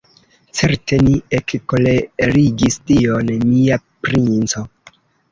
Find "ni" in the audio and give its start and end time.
1.07-1.11